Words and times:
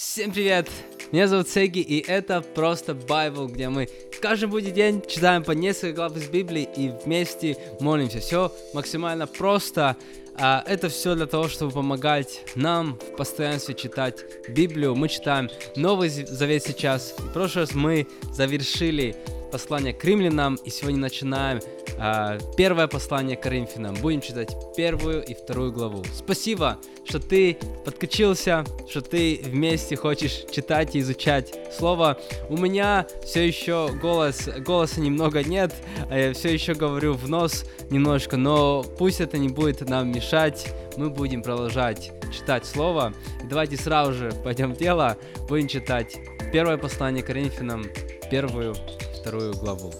Всем 0.00 0.30
привет! 0.30 0.70
Меня 1.10 1.26
зовут 1.26 1.48
Сеги, 1.48 1.80
и 1.80 1.98
это 2.06 2.40
просто 2.40 2.94
Байбл, 2.94 3.48
где 3.48 3.68
мы 3.68 3.88
каждый 4.22 4.48
будний 4.48 4.70
день 4.70 5.02
читаем 5.04 5.42
по 5.42 5.50
несколько 5.50 5.92
глав 5.92 6.16
из 6.16 6.28
Библии 6.28 6.68
и 6.76 6.92
вместе 7.04 7.56
молимся. 7.80 8.20
Все 8.20 8.52
максимально 8.74 9.26
просто. 9.26 9.96
А, 10.36 10.62
это 10.68 10.88
все 10.88 11.16
для 11.16 11.26
того, 11.26 11.48
чтобы 11.48 11.72
помогать 11.72 12.44
нам 12.54 12.94
в 12.94 13.16
постоянстве 13.16 13.74
читать 13.74 14.24
Библию. 14.48 14.94
Мы 14.94 15.08
читаем 15.08 15.50
Новый 15.74 16.10
Завет 16.10 16.62
сейчас. 16.62 17.16
В 17.18 17.32
прошлый 17.32 17.64
раз 17.64 17.74
мы 17.74 18.06
завершили 18.32 19.16
послание 19.50 19.92
к 19.92 20.04
римлянам, 20.04 20.56
и 20.56 20.70
сегодня 20.70 21.00
начинаем 21.00 21.60
э, 21.98 22.38
первое 22.56 22.86
послание 22.86 23.36
к 23.36 23.42
Коринфянам. 23.42 23.94
Будем 23.96 24.20
читать 24.20 24.56
первую 24.76 25.24
и 25.24 25.34
вторую 25.34 25.72
главу. 25.72 26.04
Спасибо, 26.14 26.78
что 27.04 27.18
ты 27.18 27.56
подключился, 27.84 28.64
что 28.88 29.00
ты 29.00 29.40
вместе 29.44 29.96
хочешь 29.96 30.44
читать 30.50 30.94
и 30.94 31.00
изучать 31.00 31.54
слово. 31.76 32.18
У 32.48 32.56
меня 32.56 33.06
все 33.24 33.46
еще 33.46 33.90
голос, 34.00 34.48
голоса 34.58 35.00
немного 35.00 35.42
нет, 35.42 35.74
а 36.10 36.18
я 36.18 36.32
все 36.32 36.52
еще 36.52 36.74
говорю 36.74 37.14
в 37.14 37.28
нос 37.28 37.64
немножко, 37.90 38.36
но 38.36 38.82
пусть 38.82 39.20
это 39.20 39.38
не 39.38 39.48
будет 39.48 39.80
нам 39.88 40.10
мешать. 40.12 40.72
Мы 40.96 41.10
будем 41.10 41.42
продолжать 41.42 42.12
читать 42.32 42.66
слово. 42.66 43.14
И 43.42 43.46
давайте 43.46 43.76
сразу 43.76 44.12
же 44.12 44.32
пойдем 44.44 44.74
в 44.74 44.76
дело, 44.78 45.16
будем 45.48 45.68
читать 45.68 46.18
первое 46.52 46.76
послание 46.76 47.22
Коринфянам, 47.22 47.84
первую 48.30 48.74
вторую 49.20 49.52
главу. 49.54 49.92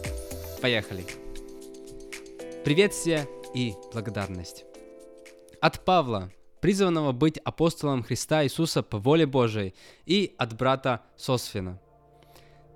Поехали. 0.62 1.04
Приветствие 2.64 3.27
и 3.54 3.74
благодарность. 3.92 4.64
От 5.60 5.84
Павла, 5.84 6.30
призванного 6.60 7.12
быть 7.12 7.38
апостолом 7.38 8.02
Христа 8.02 8.44
Иисуса 8.44 8.82
по 8.82 8.98
воле 8.98 9.27
Божией, 9.27 9.74
и 10.06 10.34
от 10.38 10.56
брата 10.56 11.02
Сосфина. 11.16 11.80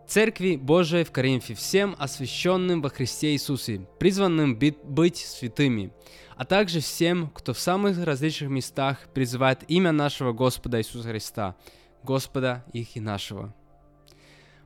Церкви 0.09 0.57
Божией 0.57 1.05
в 1.05 1.13
Коринфе, 1.13 1.55
всем 1.55 1.95
освященным 1.99 2.83
во 2.83 2.91
Христе 2.91 3.33
Иисусе, 3.33 3.87
призванным 3.99 4.59
быть 4.59 5.19
святыми, 5.19 5.93
а 6.37 6.45
также 6.45 6.81
всем, 6.81 7.31
кто 7.31 7.55
в 7.55 7.59
самых 7.59 8.05
различных 8.05 8.51
местах 8.51 8.99
призывает 9.15 9.61
имя 9.69 9.93
нашего 9.93 10.33
Господа 10.33 10.81
Иисуса 10.81 11.09
Христа, 11.09 11.57
Господа 12.03 12.65
их 12.73 12.97
и 12.97 13.01
нашего. 13.01 13.55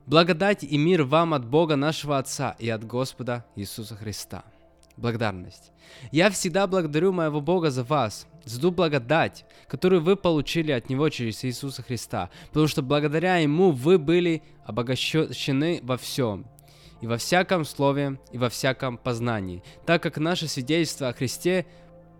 Благодать 0.07 0.63
и 0.63 0.77
мир 0.77 1.03
вам 1.03 1.33
от 1.33 1.45
Бога 1.45 1.75
нашего 1.75 2.17
Отца 2.17 2.55
и 2.59 2.69
от 2.69 2.85
Господа 2.85 3.45
Иисуса 3.57 3.93
Христа. 3.97 4.45
Благодарность. 4.95 5.73
Я 6.13 6.29
всегда 6.29 6.65
благодарю 6.65 7.11
моего 7.11 7.41
Бога 7.41 7.71
за 7.71 7.83
вас, 7.83 8.25
за 8.45 8.61
ту 8.61 8.71
благодать, 8.71 9.43
которую 9.67 10.01
вы 10.01 10.15
получили 10.15 10.71
от 10.71 10.89
Него 10.89 11.09
через 11.09 11.43
Иисуса 11.43 11.83
Христа, 11.83 12.29
потому 12.47 12.67
что 12.67 12.81
благодаря 12.81 13.35
Ему 13.35 13.71
вы 13.71 13.99
были 13.99 14.43
обогащены 14.65 15.81
во 15.83 15.97
всем, 15.97 16.47
и 17.01 17.05
во 17.05 17.17
всяком 17.17 17.65
слове, 17.65 18.17
и 18.31 18.37
во 18.37 18.49
всяком 18.49 18.97
познании, 18.97 19.61
так 19.85 20.01
как 20.01 20.19
наше 20.19 20.47
свидетельство 20.47 21.09
о 21.09 21.13
Христе 21.13 21.65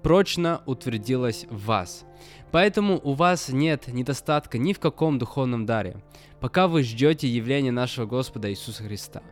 прочно 0.03 0.61
утвердилось 0.65 1.45
в 1.49 1.65
вас. 1.65 2.03
Поэтому 2.51 2.99
у 3.03 3.13
вас 3.13 3.49
нет 3.49 3.87
недостатка 3.87 4.57
ни 4.57 4.73
в 4.73 4.79
каком 4.79 5.19
духовном 5.19 5.65
даре, 5.65 6.01
пока 6.39 6.67
вы 6.67 6.83
ждете 6.83 7.27
явления 7.27 7.71
нашего 7.71 8.05
Господа 8.05 8.49
Иисуса 8.49 8.83
Христа. 8.83 9.23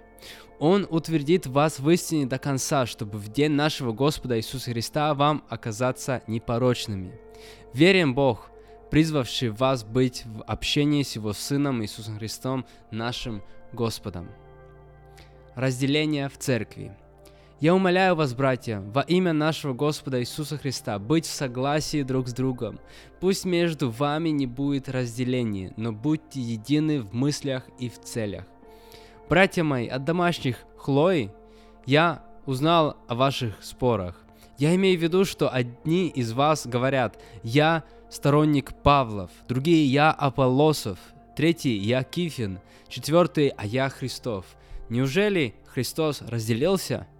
Он 0.59 0.87
утвердит 0.89 1.47
вас 1.47 1.79
в 1.79 1.89
истине 1.89 2.25
до 2.25 2.39
конца, 2.39 2.85
чтобы 2.85 3.17
в 3.17 3.31
день 3.31 3.51
нашего 3.51 3.91
Господа 3.91 4.37
Иисуса 4.37 4.71
Христа 4.71 5.13
вам 5.13 5.43
оказаться 5.49 6.23
непорочными. 6.27 7.19
Верен 7.73 8.15
Бог, 8.15 8.49
призвавший 8.89 9.49
вас 9.49 9.83
быть 9.83 10.23
в 10.25 10.43
общении 10.43 11.03
с 11.03 11.15
Его 11.15 11.33
Сыном 11.33 11.83
Иисусом 11.83 12.17
Христом, 12.17 12.65
нашим 12.89 13.43
Господом. 13.73 14.29
Разделение 15.55 16.29
в 16.29 16.37
церкви– 16.37 16.95
я 17.61 17.73
умоляю 17.73 18.15
вас, 18.15 18.33
братья, 18.33 18.81
во 18.81 19.01
имя 19.01 19.31
нашего 19.31 19.73
Господа 19.73 20.19
Иисуса 20.19 20.57
Христа, 20.57 20.99
быть 20.99 21.25
в 21.25 21.33
согласии 21.33 22.03
друг 22.03 22.27
с 22.27 22.33
другом. 22.33 22.79
Пусть 23.21 23.45
между 23.45 23.89
вами 23.89 24.29
не 24.29 24.45
будет 24.45 24.89
разделения, 24.89 25.73
но 25.77 25.93
будьте 25.93 26.41
едины 26.41 26.99
в 26.99 27.13
мыслях 27.13 27.63
и 27.79 27.87
в 27.87 28.01
целях. 28.01 28.43
Братья 29.29 29.63
мои, 29.63 29.87
от 29.87 30.03
домашних 30.03 30.57
Хлои 30.77 31.31
я 31.85 32.25
узнал 32.45 32.97
о 33.07 33.15
ваших 33.15 33.63
спорах. 33.63 34.21
Я 34.57 34.75
имею 34.75 34.99
в 34.99 35.01
виду, 35.01 35.23
что 35.23 35.49
одни 35.49 36.09
из 36.09 36.33
вас 36.33 36.67
говорят 36.67 37.17
«Я 37.41 37.85
сторонник 38.09 38.73
Павлов», 38.83 39.31
другие 39.47 39.85
«Я 39.85 40.11
Аполлосов», 40.11 40.99
третий 41.37 41.77
«Я 41.77 42.03
Кифин», 42.03 42.59
четвертый 42.89 43.47
«А 43.47 43.65
я 43.65 43.87
Христов». 43.87 44.45
Неужели 44.89 45.55
Христос 45.67 46.21
разделился– 46.21 47.07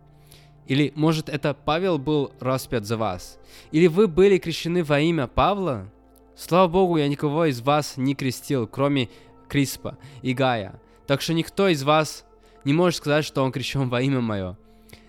или, 0.68 0.92
может, 0.96 1.30
это 1.30 1.54
Павел 1.54 1.98
был 1.98 2.32
распят 2.40 2.86
за 2.86 2.98
вас? 2.98 3.40
Или 3.72 3.88
вы 3.88 4.08
были 4.08 4.38
крещены 4.38 4.84
во 4.84 5.00
имя 5.00 5.28
Павла? 5.28 5.92
Слава 6.36 6.68
Богу, 6.68 6.98
я 6.98 7.08
никого 7.08 7.46
из 7.46 7.62
вас 7.62 7.98
не 7.98 8.16
крестил, 8.16 8.68
кроме 8.68 9.10
Криспа 9.48 9.98
и 10.22 10.34
Гая. 10.34 10.80
Так 11.08 11.22
что 11.22 11.34
никто 11.34 11.68
из 11.68 11.84
вас 11.84 12.26
не 12.64 12.74
может 12.74 12.98
сказать, 12.98 13.26
что 13.26 13.44
он 13.44 13.52
крещен 13.52 13.90
во 13.90 14.02
имя 14.02 14.22
мое. 14.22 14.58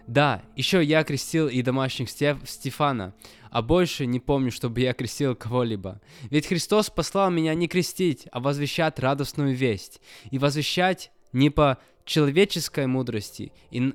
Да, 0.07 0.43
еще 0.55 0.85
я 0.85 1.03
крестил 1.03 1.49
и 1.49 1.63
домашних 1.63 2.11
Стеф 2.11 2.39
Стефана, 2.45 3.13
а 3.51 3.61
больше 3.61 4.07
не 4.07 4.21
помню, 4.21 4.53
чтобы 4.53 4.81
я 4.81 4.93
крестил 4.93 5.35
кого-либо. 5.35 6.01
Ведь 6.31 6.47
Христос 6.47 6.91
послал 6.91 7.31
меня 7.31 7.55
не 7.55 7.67
крестить, 7.67 8.29
а 8.31 8.39
возвещать 8.39 9.01
радостную 9.01 9.57
весть. 9.57 10.01
И 10.31 10.39
возвещать 10.39 11.11
не 11.33 11.51
по 11.51 11.79
человеческой 12.05 12.87
мудрости 12.87 13.53
и 13.71 13.93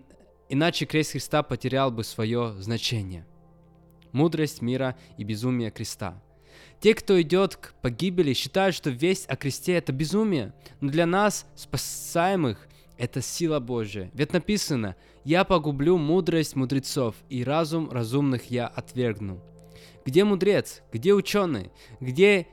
иначе 0.52 0.86
крест 0.86 1.14
Христа 1.14 1.44
потерял 1.44 1.92
бы 1.92 2.04
свое 2.04 2.54
значение. 2.60 3.26
Мудрость 4.12 4.62
мира 4.62 4.98
и 5.18 5.24
безумие 5.24 5.72
креста. 5.72 6.22
Те, 6.82 6.94
кто 6.94 7.22
идет 7.22 7.56
к 7.56 7.74
погибели, 7.82 8.34
считают, 8.34 8.76
что 8.76 8.90
весть 8.90 9.28
о 9.30 9.38
кресте– 9.38 9.74
это 9.76 9.94
безумие, 9.94 10.54
но 10.82 10.90
для 10.92 11.06
нас, 11.06 11.46
спасаемых, 11.56 12.68
это 12.98 13.22
сила 13.22 13.60
Божья. 13.60 14.12
Ведь 14.14 14.34
написано 14.34 14.96
«Я 15.24 15.44
погублю 15.44 15.98
мудрость 15.98 16.56
мудрецов, 16.56 17.16
и 17.30 17.44
разум 17.44 17.90
разумных 17.90 18.52
я 18.52 18.68
отвергну». 18.68 19.42
Где 20.06 20.24
мудрец? 20.24 20.82
Где 20.92 21.14
ученый? 21.14 21.72
Где 22.00 22.48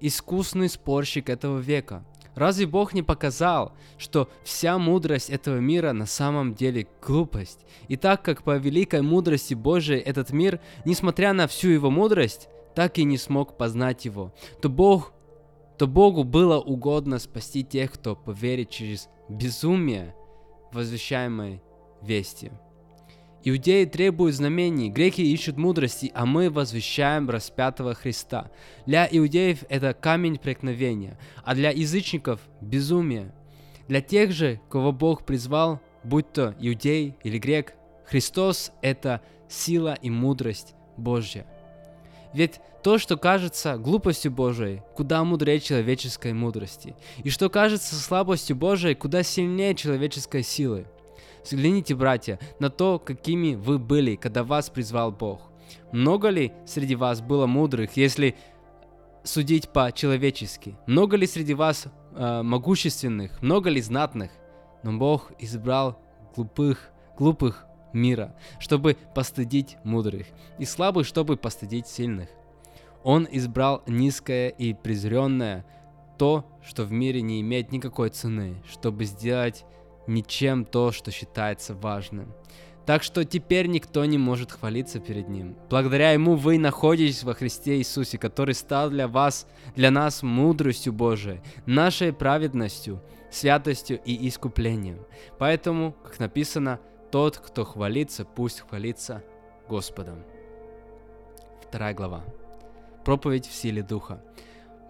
искусный 0.00 0.68
спорщик 0.68 1.28
этого 1.28 1.58
века? 1.58 2.04
Разве 2.34 2.66
Бог 2.66 2.94
не 2.94 3.02
показал, 3.02 3.72
что 3.96 4.28
вся 4.42 4.78
мудрость 4.78 5.30
этого 5.30 5.58
мира 5.58 5.92
на 5.92 6.06
самом 6.06 6.54
деле 6.54 6.88
глупость? 7.00 7.60
И 7.88 7.96
так 7.96 8.22
как 8.22 8.42
по 8.42 8.56
великой 8.56 9.02
мудрости 9.02 9.54
Божией 9.54 10.00
этот 10.00 10.30
мир, 10.30 10.60
несмотря 10.84 11.32
на 11.32 11.46
всю 11.46 11.68
его 11.68 11.90
мудрость, 11.90 12.48
так 12.74 12.98
и 12.98 13.04
не 13.04 13.18
смог 13.18 13.56
познать 13.56 14.04
его, 14.04 14.34
то 14.60 14.68
Бог 14.68 15.12
то 15.78 15.88
Богу 15.88 16.22
было 16.22 16.60
угодно 16.60 17.18
спасти 17.18 17.64
тех, 17.64 17.92
кто 17.92 18.14
поверит 18.14 18.70
через 18.70 19.08
безумие 19.28 20.14
возвещаемой 20.72 21.62
вести. 22.00 22.52
Иудеи 23.46 23.84
требуют 23.84 24.34
знамений, 24.34 24.88
греки 24.88 25.20
ищут 25.20 25.58
мудрости, 25.58 26.10
а 26.14 26.24
мы 26.24 26.48
возвещаем 26.48 27.28
распятого 27.28 27.92
Христа. 27.92 28.50
Для 28.86 29.06
иудеев 29.10 29.64
это 29.68 29.92
камень 29.92 30.38
преткновения, 30.38 31.18
а 31.44 31.54
для 31.54 31.70
язычников– 31.70 32.40
безумие. 32.62 33.34
Для 33.86 34.00
тех 34.00 34.32
же, 34.32 34.62
кого 34.70 34.92
Бог 34.92 35.26
призвал, 35.26 35.82
будь 36.04 36.32
то 36.32 36.54
иудей 36.58 37.18
или 37.22 37.36
грек, 37.36 37.74
Христос– 38.06 38.72
это 38.80 39.20
сила 39.46 39.98
и 40.00 40.08
мудрость 40.08 40.74
Божья. 40.96 41.46
Ведь 42.32 42.60
то, 42.82 42.96
что 42.96 43.18
кажется 43.18 43.76
глупостью 43.76 44.32
Божией, 44.32 44.80
куда 44.96 45.22
мудрее 45.22 45.60
человеческой 45.60 46.32
мудрости, 46.32 46.96
и 47.22 47.28
что 47.28 47.50
кажется 47.50 47.94
слабостью 47.94 48.56
Божией, 48.56 48.94
куда 48.94 49.22
сильнее 49.22 49.74
человеческой 49.74 50.42
силы– 50.42 50.86
Взгляните, 51.44 51.94
братья, 51.94 52.38
на 52.58 52.70
то, 52.70 52.98
какими 52.98 53.54
вы 53.54 53.78
были, 53.78 54.16
когда 54.16 54.44
вас 54.44 54.70
призвал 54.70 55.12
Бог. 55.12 55.50
Много 55.92 56.28
ли 56.28 56.52
среди 56.66 56.94
вас 56.94 57.20
было 57.20 57.46
мудрых, 57.46 57.96
если 57.96 58.34
судить 59.22 59.68
по-человечески? 59.70 60.76
Много 60.86 61.16
ли 61.16 61.26
среди 61.26 61.54
вас 61.54 61.86
э, 62.12 62.42
могущественных? 62.42 63.42
Много 63.42 63.70
ли 63.70 63.80
знатных? 63.80 64.30
Но 64.82 64.92
Бог 64.98 65.32
избрал 65.38 65.98
глупых, 66.34 66.90
глупых 67.18 67.66
мира, 67.92 68.34
чтобы 68.58 68.96
постыдить 69.14 69.76
мудрых, 69.84 70.26
и 70.58 70.64
слабых, 70.64 71.06
чтобы 71.06 71.36
постыдить 71.36 71.86
сильных. 71.86 72.28
Он 73.02 73.26
избрал 73.30 73.82
низкое 73.86 74.48
и 74.48 74.74
презренное, 74.74 75.64
то, 76.18 76.44
что 76.62 76.84
в 76.84 76.92
мире 76.92 77.22
не 77.22 77.40
имеет 77.40 77.72
никакой 77.72 78.10
цены, 78.10 78.62
чтобы 78.68 79.04
сделать 79.04 79.64
ничем 80.06 80.64
то, 80.64 80.92
что 80.92 81.10
считается 81.10 81.74
важным. 81.74 82.32
Так 82.86 83.02
что 83.02 83.24
теперь 83.24 83.66
никто 83.66 84.04
не 84.04 84.18
может 84.18 84.52
хвалиться 84.52 85.00
перед 85.00 85.28
Ним. 85.28 85.56
Благодаря 85.70 86.12
Ему 86.12 86.36
вы 86.36 86.58
находитесь 86.58 87.22
во 87.22 87.32
Христе 87.32 87.78
Иисусе, 87.78 88.18
который 88.18 88.54
стал 88.54 88.90
для 88.90 89.08
вас, 89.08 89.46
для 89.74 89.90
нас 89.90 90.22
мудростью 90.22 90.92
Божией, 90.92 91.40
нашей 91.64 92.12
праведностью, 92.12 93.02
святостью 93.30 94.00
и 94.04 94.28
искуплением. 94.28 94.98
Поэтому, 95.38 95.96
как 96.04 96.18
написано, 96.18 96.78
тот, 97.10 97.38
кто 97.38 97.64
хвалится, 97.64 98.26
пусть 98.26 98.60
хвалится 98.60 99.24
Господом. 99.68 100.22
Вторая 101.62 101.94
глава. 101.94 102.22
Проповедь 103.04 103.46
в 103.46 103.54
силе 103.54 103.82
Духа. 103.82 104.22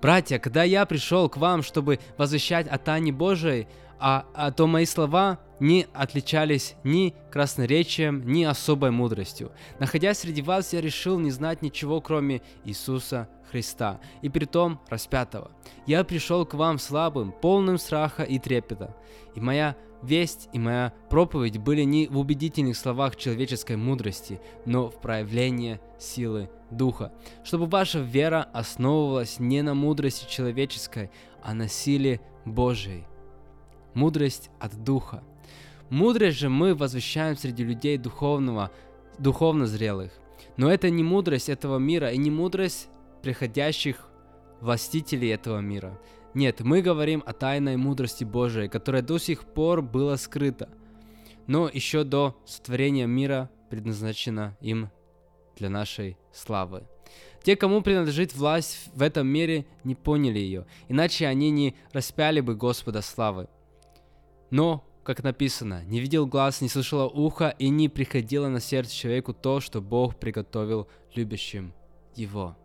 Братья, 0.03 0.39
когда 0.39 0.65
я 0.65 0.85
пришел 0.85 1.31
к 1.31 1.37
вам, 1.37 1.63
чтобы 1.63 1.99
возвещать 2.19 2.67
о 2.67 2.77
Тайне 2.77 3.13
Божией, 3.13 3.69
а, 3.99 4.27
а 4.35 4.51
то 4.51 4.67
мои 4.67 4.87
слова 4.87 5.39
не 5.61 5.87
отличались 5.93 6.75
ни 6.85 7.15
красноречием, 7.31 8.27
ни 8.27 8.45
особой 8.45 8.91
мудростью. 8.91 9.53
Находясь 9.79 10.19
среди 10.19 10.43
вас, 10.43 10.73
я 10.73 10.81
решил 10.81 11.19
не 11.19 11.31
знать 11.31 11.63
ничего, 11.63 12.01
кроме 12.01 12.43
Иисуса 12.65 13.29
Христа, 13.51 14.01
и 14.21 14.29
при 14.29 14.47
том 14.47 14.81
распятого. 14.89 15.51
Я 15.87 16.03
пришел 16.05 16.45
к 16.45 16.55
вам 16.55 16.79
слабым, 16.79 17.33
полным 17.33 17.79
страха 17.79 18.25
и 18.25 18.39
трепета, 18.39 18.97
и 19.35 19.41
моя 19.41 19.77
весть 20.03 20.49
и 20.53 20.59
моя 20.59 20.93
проповедь 21.09 21.59
были 21.59 21.83
не 21.83 22.09
в 22.09 22.19
убедительных 22.19 22.77
словах 22.77 23.17
человеческой 23.17 23.77
мудрости, 23.77 24.41
но 24.67 24.91
в 24.91 25.01
проявлении 25.01 25.81
силы 25.99 26.51
Духа, 26.71 27.13
чтобы 27.45 27.67
ваша 27.67 28.01
вера 28.01 28.49
основывалась 28.53 29.39
не 29.39 29.63
на 29.63 29.75
мудрости 29.75 30.29
человеческой, 30.29 31.11
а 31.43 31.55
на 31.55 31.69
силе 31.69 32.21
Божией 32.45 33.07
мудрость 33.95 34.51
от 34.61 34.85
Духа. 34.85 35.23
Мудрость 35.91 36.39
же 36.39 36.49
мы 36.49 36.75
возвещаем 36.75 37.37
среди 37.37 37.65
людей 37.65 37.99
духовного, 37.99 38.71
духовно 39.19 39.67
зрелых. 39.67 40.13
Но 40.57 40.71
это 40.71 40.91
не 40.91 41.03
мудрость 41.03 41.49
этого 41.49 41.79
мира 41.79 42.11
и 42.11 42.19
не 42.19 42.31
мудрость 42.31 42.89
приходящих 43.23 44.09
властителей 44.61 45.33
этого 45.33 45.59
мира. 45.59 45.99
Нет, 46.35 46.61
мы 46.61 46.83
говорим 46.83 47.23
о 47.25 47.33
тайной 47.33 47.77
мудрости 47.77 48.25
Божией, 48.25 48.69
которая 48.69 49.03
до 49.03 49.19
сих 49.19 49.45
пор 49.45 49.83
была 49.83 50.17
скрыта, 50.17 50.69
но 51.47 51.69
еще 51.69 52.03
до 52.03 52.37
сотворения 52.45 53.07
мира 53.07 53.51
предназначена 53.71 54.57
им 54.61 54.91
для 55.57 55.71
нашей 55.71 56.17
славы. 56.33 56.85
Те, 57.45 57.57
кому 57.57 57.83
принадлежит 57.83 58.35
власть 58.35 58.91
в 58.95 59.03
этом 59.03 59.27
мире, 59.27 59.67
не 59.85 59.95
поняли 59.95 60.39
ее, 60.39 60.67
иначе 60.89 61.27
они 61.27 61.51
не 61.51 61.77
распяли 61.93 62.41
бы 62.41 62.57
Господа 62.57 63.03
славы. 63.03 63.49
Но, 64.55 64.85
как 65.03 65.25
написано, 65.25 65.83
не 65.85 65.99
видел 65.99 66.29
глаз, 66.29 66.61
не 66.61 66.69
слышало 66.69 67.09
ухо 67.09 67.53
и 67.59 67.71
не 67.71 67.89
приходило 67.89 68.47
на 68.47 68.61
сердце 68.61 68.95
человеку 68.95 69.35
то, 69.35 69.59
что 69.59 69.83
Бог 69.83 70.15
приготовил 70.15 70.87
любящим 71.13 71.75
его. 72.15 72.57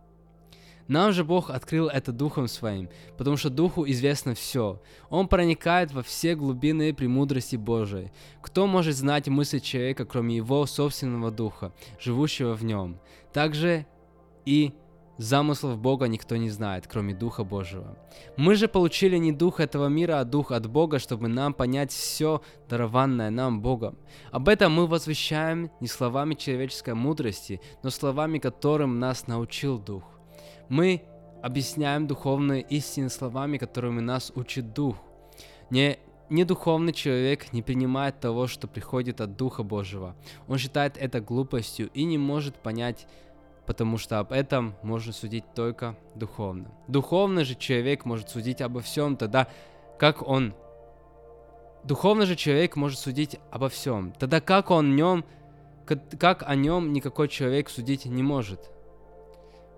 Нам 0.86 1.10
же 1.10 1.24
Бог 1.24 1.50
открыл 1.50 1.88
это 1.88 2.12
Духом 2.12 2.46
Своим, 2.46 2.88
потому 3.18 3.36
что 3.36 3.50
Духу 3.50 3.84
известно 3.88 4.36
все. 4.36 4.80
Он 5.08 5.26
проникает 5.26 5.92
во 5.92 6.04
все 6.04 6.36
глубины 6.36 6.94
премудрости 6.94 7.56
Божией. 7.56 8.12
Кто 8.40 8.68
может 8.68 8.94
знать 8.94 9.26
мысли 9.26 9.58
человека, 9.58 10.04
кроме 10.04 10.36
его 10.36 10.66
собственного 10.66 11.32
Духа, 11.32 11.72
живущего 11.98 12.54
в 12.54 12.62
нем? 12.62 13.00
Также 13.32 13.84
и 14.44 14.74
Замыслов 15.20 15.78
Бога 15.78 16.08
никто 16.08 16.36
не 16.36 16.48
знает, 16.48 16.86
кроме 16.86 17.14
Духа 17.14 17.44
Божьего. 17.44 17.94
Мы 18.38 18.54
же 18.54 18.68
получили 18.68 19.18
не 19.18 19.32
Дух 19.32 19.60
этого 19.60 19.88
мира, 19.88 20.20
а 20.20 20.24
Дух 20.24 20.50
от 20.50 20.66
Бога, 20.66 20.98
чтобы 20.98 21.28
нам 21.28 21.52
понять 21.52 21.92
все, 21.92 22.40
дарованное 22.70 23.28
нам 23.28 23.60
Богом. 23.60 23.98
Об 24.32 24.48
этом 24.48 24.72
мы 24.72 24.86
возвещаем 24.86 25.70
не 25.80 25.88
словами 25.88 26.34
человеческой 26.34 26.94
мудрости, 26.94 27.60
но 27.82 27.90
словами, 27.90 28.38
которым 28.38 28.98
нас 28.98 29.26
научил 29.26 29.78
Дух. 29.78 30.04
Мы 30.70 31.02
объясняем 31.42 32.06
духовные 32.06 32.62
истины 32.62 33.10
словами, 33.10 33.58
которыми 33.58 34.00
нас 34.00 34.32
учит 34.34 34.72
Дух. 34.72 34.96
Не 35.68 35.98
недуховный 36.30 36.94
человек 36.94 37.52
не 37.52 37.60
принимает 37.60 38.20
того, 38.20 38.46
что 38.46 38.68
приходит 38.68 39.20
от 39.20 39.36
Духа 39.36 39.64
Божьего. 39.64 40.16
Он 40.48 40.56
считает 40.56 40.96
это 40.96 41.20
глупостью 41.20 41.90
и 41.92 42.04
не 42.04 42.16
может 42.16 42.54
понять 42.56 43.06
потому 43.70 43.98
что 43.98 44.18
об 44.18 44.32
этом 44.32 44.74
можно 44.82 45.12
судить 45.12 45.44
только 45.54 45.94
духовно. 46.16 46.72
Духовный 46.88 47.44
же 47.44 47.54
человек 47.54 48.04
может 48.04 48.28
судить 48.28 48.60
обо 48.60 48.80
всем 48.80 49.16
тогда, 49.16 49.46
как 49.96 50.26
он... 50.26 50.56
Духовный 51.84 52.26
же 52.26 52.34
человек 52.34 52.74
может 52.74 52.98
судить 52.98 53.38
обо 53.52 53.68
всем, 53.68 54.10
тогда 54.10 54.40
как 54.40 54.72
он 54.72 54.96
нем, 54.96 55.24
как 55.86 56.42
о 56.48 56.56
нем 56.56 56.92
никакой 56.92 57.28
человек 57.28 57.70
судить 57.70 58.06
не 58.06 58.24
может. 58.24 58.72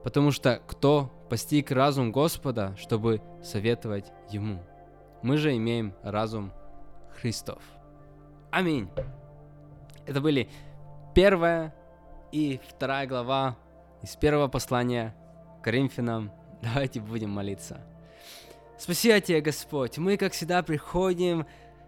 Потому 0.02 0.30
что 0.30 0.62
кто 0.66 1.12
постиг 1.28 1.70
разум 1.70 2.12
Господа, 2.12 2.74
чтобы 2.78 3.20
советовать 3.44 4.10
ему? 4.30 4.62
Мы 5.20 5.36
же 5.36 5.54
имеем 5.54 5.92
разум 6.02 6.50
Христов. 7.20 7.62
Аминь. 8.50 8.88
Это 10.06 10.22
были 10.22 10.48
первая 11.14 11.74
и 12.32 12.58
вторая 12.70 13.06
глава 13.06 13.58
из 14.02 14.16
первого 14.16 14.48
послания 14.48 15.14
Коринфянам. 15.62 16.32
Давайте 16.62 17.00
будем 17.00 17.30
молиться. 17.30 17.80
Спасибо 18.78 19.20
тебе, 19.20 19.40
Господь. 19.40 19.98
Мы, 19.98 20.16
как 20.16 20.32
всегда, 20.32 20.62
приходим 20.62 21.46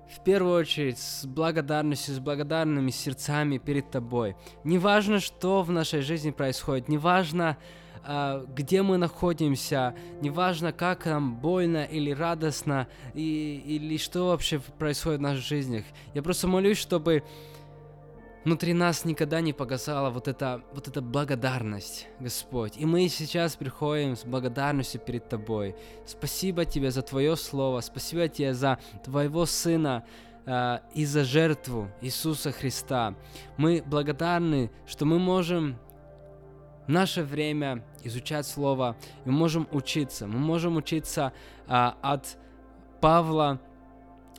в 0.08 0.22
первую 0.22 0.60
очередь 0.60 0.98
с 0.98 1.24
благодарностью, 1.24 2.14
с 2.14 2.18
благодарными 2.18 2.90
сердцами 2.90 3.58
перед 3.58 3.90
Тобой. 3.90 4.36
Неважно, 4.62 5.18
что 5.18 5.62
в 5.62 5.70
нашей 5.70 6.02
жизни 6.02 6.30
происходит, 6.30 6.88
неважно, 6.88 7.56
Uh, 8.06 8.46
где 8.54 8.82
мы 8.82 8.98
находимся, 8.98 9.94
неважно, 10.20 10.74
как 10.74 11.06
нам 11.06 11.36
больно 11.36 11.84
или 11.84 12.10
радостно, 12.10 12.86
и, 13.14 13.62
или 13.64 13.96
что 13.96 14.26
вообще 14.26 14.60
происходит 14.78 15.20
в 15.20 15.22
наших 15.22 15.42
жизнях. 15.42 15.84
Я 16.12 16.22
просто 16.22 16.46
молюсь, 16.46 16.76
чтобы 16.76 17.22
внутри 18.44 18.74
нас 18.74 19.04
никогда 19.04 19.40
не 19.40 19.52
погасала 19.52 20.10
вот 20.10 20.28
эта, 20.28 20.62
вот 20.72 20.88
эта 20.88 21.00
благодарность, 21.00 22.08
Господь. 22.20 22.76
И 22.76 22.86
мы 22.86 23.08
сейчас 23.08 23.56
приходим 23.56 24.16
с 24.16 24.24
благодарностью 24.24 25.00
перед 25.00 25.28
Тобой. 25.28 25.74
Спасибо 26.06 26.64
Тебе 26.64 26.90
за 26.90 27.02
Твое 27.02 27.36
Слово, 27.36 27.80
спасибо 27.80 28.28
Тебе 28.28 28.54
за 28.54 28.78
Твоего 29.04 29.46
Сына, 29.46 30.04
э, 30.46 30.78
и 30.94 31.04
за 31.04 31.24
жертву 31.24 31.90
Иисуса 32.00 32.52
Христа. 32.52 33.14
Мы 33.56 33.82
благодарны, 33.84 34.70
что 34.86 35.04
мы 35.04 35.18
можем 35.18 35.78
в 36.86 36.90
наше 36.90 37.22
время 37.22 37.82
изучать 38.02 38.46
Слово, 38.46 38.96
мы 39.24 39.32
можем 39.32 39.66
учиться, 39.72 40.26
мы 40.26 40.38
можем 40.38 40.76
учиться 40.76 41.32
э, 41.66 41.92
от 42.02 42.36
Павла, 43.00 43.60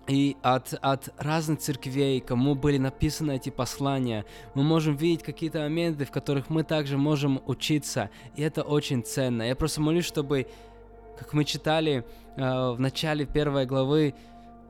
и 0.07 0.37
от, 0.41 0.73
от 0.81 1.09
разных 1.17 1.59
церквей, 1.59 2.19
кому 2.19 2.55
были 2.55 2.77
написаны 2.77 3.35
эти 3.37 3.49
послания, 3.49 4.25
мы 4.53 4.63
можем 4.63 4.95
видеть 4.95 5.23
какие-то 5.23 5.59
моменты, 5.59 6.05
в 6.05 6.11
которых 6.11 6.49
мы 6.49 6.63
также 6.63 6.97
можем 6.97 7.41
учиться, 7.45 8.09
и 8.35 8.41
это 8.41 8.61
очень 8.61 9.03
ценно. 9.03 9.43
Я 9.43 9.55
просто 9.55 9.81
молюсь, 9.81 10.05
чтобы, 10.05 10.47
как 11.17 11.33
мы 11.33 11.43
читали 11.43 12.05
э, 12.35 12.41
в 12.71 12.79
начале 12.79 13.25
первой 13.25 13.65
главы, 13.65 14.13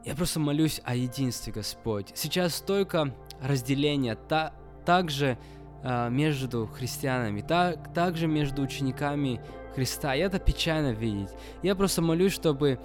я 0.06 0.16
просто 0.16 0.40
молюсь 0.40 0.82
о 0.86 0.96
единстве, 0.96 1.52
Господь. 1.52 2.12
Сейчас 2.14 2.56
столько 2.56 3.14
разделения, 3.42 4.16
та, 4.16 4.54
также 4.86 5.38
э, 5.84 6.10
между 6.10 6.68
христианами, 6.68 7.42
так, 7.42 7.94
также 7.94 8.28
между 8.28 8.62
учениками 8.62 9.42
Христа, 9.74 10.16
и 10.16 10.20
это 10.20 10.40
печально 10.40 10.94
видеть. 10.94 11.30
Я 11.62 11.76
просто 11.76 12.02
молюсь, 12.02 12.32
чтобы 12.32 12.80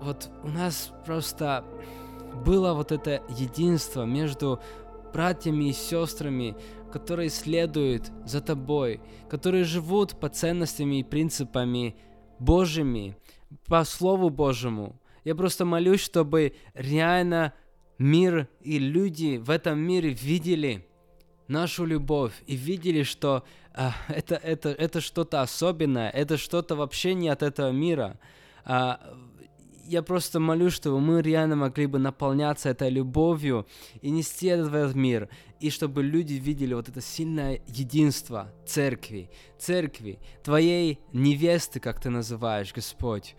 вот 0.00 0.30
у 0.42 0.48
нас 0.48 0.92
просто 1.04 1.64
было 2.44 2.74
вот 2.74 2.92
это 2.92 3.22
единство 3.28 4.04
между 4.04 4.60
братьями 5.12 5.70
и 5.70 5.72
сестрами, 5.72 6.56
которые 6.92 7.30
следуют 7.30 8.10
за 8.24 8.40
тобой, 8.40 9.00
которые 9.28 9.64
живут 9.64 10.18
по 10.20 10.28
ценностям 10.28 10.92
и 10.92 11.02
принципами 11.02 11.96
Божьими, 12.38 13.16
по 13.66 13.84
Слову 13.84 14.30
Божьему. 14.30 15.00
Я 15.24 15.34
просто 15.34 15.64
молюсь, 15.64 16.00
чтобы 16.00 16.54
реально 16.74 17.54
мир 17.98 18.48
и 18.60 18.78
люди 18.78 19.38
в 19.38 19.50
этом 19.50 19.78
мире 19.78 20.10
видели 20.10 20.86
нашу 21.48 21.84
любовь 21.84 22.32
и 22.46 22.56
видели, 22.56 23.02
что 23.02 23.44
а, 23.74 23.94
это, 24.08 24.36
это, 24.36 24.70
это 24.70 25.00
что-то 25.00 25.42
особенное, 25.42 26.10
это 26.10 26.36
что-то 26.36 26.76
вообще 26.76 27.14
не 27.14 27.28
от 27.28 27.42
этого 27.42 27.70
мира. 27.70 28.18
А, 28.64 29.00
я 29.86 30.02
просто 30.02 30.40
молю, 30.40 30.70
чтобы 30.70 31.00
мы 31.00 31.22
реально 31.22 31.56
могли 31.56 31.86
бы 31.86 31.98
наполняться 31.98 32.68
этой 32.68 32.90
любовью 32.90 33.66
и 34.02 34.10
нести 34.10 34.48
это 34.48 34.64
в 34.64 34.74
этот 34.74 34.94
мир, 34.94 35.28
и 35.60 35.70
чтобы 35.70 36.02
люди 36.02 36.34
видели 36.34 36.74
вот 36.74 36.88
это 36.88 37.00
сильное 37.00 37.60
единство 37.66 38.52
церкви, 38.66 39.30
церкви, 39.58 40.18
твоей 40.42 41.00
невесты, 41.12 41.80
как 41.80 42.00
ты 42.00 42.10
называешь, 42.10 42.74
Господь. 42.74 43.36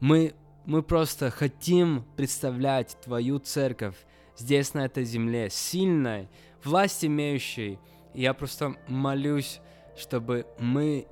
Мы, 0.00 0.34
мы 0.66 0.82
просто 0.82 1.30
хотим 1.30 2.04
представлять 2.16 2.96
твою 3.02 3.38
церковь 3.38 3.96
здесь, 4.36 4.74
на 4.74 4.84
этой 4.84 5.04
земле, 5.04 5.48
сильной, 5.50 6.28
власть 6.62 7.04
имеющий. 7.04 7.78
И 8.14 8.22
я 8.22 8.34
просто 8.34 8.76
молюсь, 8.88 9.60
чтобы 9.96 10.46
мы 10.58 11.06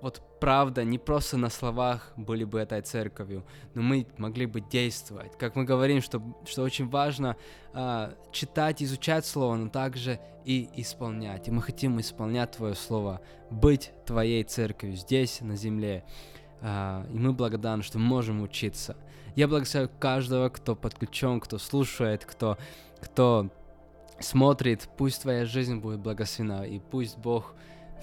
вот 0.00 0.22
правда 0.44 0.84
не 0.84 0.98
просто 0.98 1.38
на 1.38 1.48
словах 1.48 2.12
были 2.18 2.44
бы 2.44 2.60
этой 2.60 2.82
церковью, 2.82 3.46
но 3.72 3.80
мы 3.80 4.06
могли 4.18 4.44
бы 4.44 4.60
действовать. 4.60 5.38
Как 5.38 5.56
мы 5.56 5.64
говорим, 5.64 6.02
что, 6.02 6.22
что 6.44 6.64
очень 6.64 6.86
важно 6.86 7.36
э, 7.72 8.12
читать, 8.30 8.82
изучать 8.82 9.24
Слово, 9.24 9.56
но 9.56 9.70
также 9.70 10.20
и 10.44 10.68
исполнять. 10.76 11.48
И 11.48 11.50
мы 11.50 11.62
хотим 11.62 11.98
исполнять 11.98 12.50
Твое 12.50 12.74
Слово, 12.74 13.22
быть 13.50 13.92
Твоей 14.04 14.44
церковью 14.44 14.96
здесь, 14.96 15.40
на 15.40 15.56
земле. 15.56 16.04
Э, 16.60 17.06
и 17.10 17.18
мы 17.18 17.32
благодарны, 17.32 17.82
что 17.82 17.98
можем 17.98 18.42
учиться. 18.42 18.98
Я 19.36 19.48
благословляю 19.48 19.90
каждого, 19.98 20.50
кто 20.50 20.76
подключен, 20.76 21.40
кто 21.40 21.56
слушает, 21.56 22.26
кто, 22.26 22.58
кто 23.00 23.48
смотрит. 24.20 24.90
Пусть 24.98 25.22
твоя 25.22 25.46
жизнь 25.46 25.76
будет 25.76 26.00
благословена, 26.00 26.66
и 26.66 26.80
пусть 26.80 27.16
Бог 27.16 27.54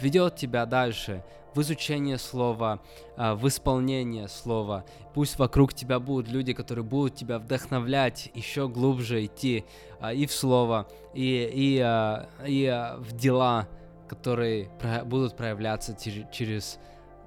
ведет 0.02 0.38
тебя 0.38 0.66
дальше 0.66 1.24
в 1.54 1.62
изучение 1.62 2.18
слова, 2.18 2.82
а, 3.18 3.36
в 3.36 3.48
исполнение 3.48 4.28
слова. 4.28 4.86
Пусть 5.14 5.38
вокруг 5.38 5.74
тебя 5.74 6.00
будут 6.00 6.30
люди, 6.30 6.54
которые 6.54 6.84
будут 6.84 7.16
тебя 7.16 7.40
вдохновлять 7.40 8.32
еще 8.34 8.68
глубже 8.68 9.26
идти 9.26 9.66
а, 10.00 10.14
и 10.14 10.26
в 10.26 10.32
слово, 10.32 10.88
и, 11.14 11.50
и, 11.54 11.80
а, 11.80 12.28
и 12.46 12.68
в 13.00 13.12
дела, 13.14 13.68
которые 14.08 14.70
будут 15.06 15.38
проявляться 15.38 15.96
через 16.32 16.80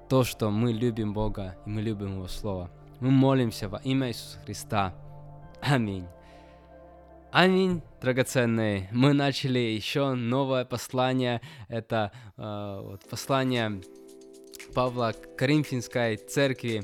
то, 0.09 0.23
что 0.23 0.51
мы 0.51 0.71
любим 0.71 1.13
Бога 1.13 1.55
и 1.65 1.69
мы 1.69 1.81
любим 1.81 2.17
Его 2.17 2.27
Слово. 2.27 2.69
Мы 2.99 3.11
молимся 3.11 3.67
во 3.67 3.79
имя 3.79 4.09
Иисуса 4.09 4.39
Христа. 4.45 4.93
Аминь. 5.61 6.05
Аминь, 7.31 7.81
драгоценные. 8.01 8.87
Мы 8.93 9.11
начали 9.11 9.59
еще 9.59 10.13
новое 10.13 10.63
послание. 10.63 11.41
Это 11.67 12.13
э, 12.37 12.79
вот, 12.81 13.01
послание 13.09 13.81
Павла 14.75 15.15
Коринфянской 15.37 16.17
церкви. 16.17 16.83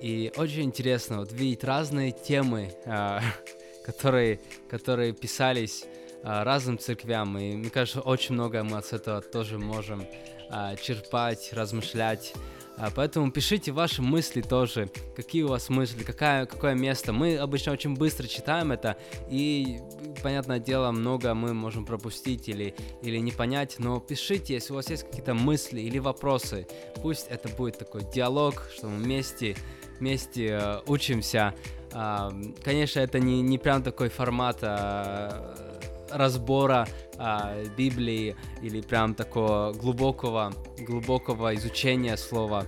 И 0.00 0.32
очень 0.36 0.62
интересно 0.62 1.18
вот 1.18 1.32
видеть 1.32 1.64
разные 1.64 2.10
темы, 2.10 2.72
э, 2.86 3.18
которые, 3.84 4.40
которые 4.70 5.12
писались 5.12 5.84
э, 5.84 6.42
разным 6.42 6.78
церквям. 6.78 7.38
И 7.38 7.54
мне 7.54 7.70
кажется, 7.70 8.00
очень 8.00 8.34
многое 8.34 8.62
мы 8.62 8.78
от 8.78 8.90
этого 8.92 9.20
тоже 9.20 9.58
можем 9.58 10.06
э, 10.50 10.76
черпать, 10.82 11.50
размышлять. 11.52 12.32
А, 12.78 12.90
поэтому 12.94 13.30
пишите 13.30 13.72
ваши 13.72 14.02
мысли 14.02 14.42
тоже, 14.42 14.90
какие 15.14 15.42
у 15.42 15.48
вас 15.48 15.70
мысли, 15.70 16.02
какая, 16.02 16.44
какое 16.44 16.74
место. 16.74 17.12
Мы 17.12 17.36
обычно 17.38 17.72
очень 17.72 17.94
быстро 17.94 18.26
читаем 18.26 18.70
это, 18.70 18.96
и, 19.30 19.78
понятное 20.22 20.58
дело, 20.58 20.90
много 20.90 21.32
мы 21.34 21.54
можем 21.54 21.86
пропустить 21.86 22.48
или, 22.48 22.74
или 23.02 23.16
не 23.18 23.32
понять, 23.32 23.76
но 23.78 23.98
пишите, 23.98 24.54
если 24.54 24.72
у 24.72 24.76
вас 24.76 24.90
есть 24.90 25.04
какие-то 25.04 25.32
мысли 25.32 25.80
или 25.80 25.98
вопросы. 25.98 26.66
Пусть 27.02 27.28
это 27.28 27.48
будет 27.48 27.78
такой 27.78 28.02
диалог, 28.12 28.68
что 28.76 28.88
мы 28.88 29.02
вместе, 29.02 29.56
вместе 29.98 30.58
э, 30.60 30.80
учимся. 30.86 31.54
Э, 31.92 32.30
конечно, 32.62 33.00
это 33.00 33.18
не, 33.18 33.40
не 33.40 33.56
прям 33.56 33.82
такой 33.82 34.10
формат 34.10 34.58
э, 34.60 35.75
разбора 36.10 36.86
а, 37.18 37.62
Библии 37.76 38.36
или 38.62 38.80
прям 38.80 39.14
такого 39.14 39.72
глубокого, 39.72 40.52
глубокого 40.78 41.54
изучения 41.54 42.16
слова. 42.16 42.66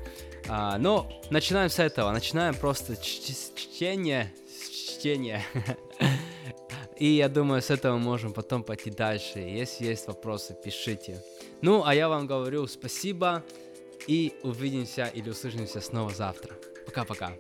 А, 0.49 0.79
но 0.79 1.11
начинаем 1.31 1.71
с 1.71 1.79
этого, 1.79 2.11
начинаем 2.13 2.55
просто 2.55 2.95
с 2.97 3.01
чтения, 3.01 4.33
с 4.49 4.69
чтения. 4.69 5.43
И 6.99 7.07
я 7.07 7.29
думаю, 7.29 7.63
с 7.63 7.71
этого 7.71 7.97
можем 7.97 8.33
потом 8.33 8.65
пойти 8.65 8.91
дальше. 8.91 9.39
Если 9.39 9.87
есть 9.87 10.09
вопросы, 10.09 10.57
пишите. 10.65 11.23
Ну, 11.63 11.85
а 11.85 11.95
я 11.95 12.09
вам 12.09 12.27
говорю 12.27 12.67
спасибо 12.67 13.45
и 14.09 14.35
увидимся 14.43 15.05
или 15.15 15.31
услышимся 15.31 15.81
снова 15.81 16.11
завтра. 16.11 16.57
Пока-пока. 16.87 17.33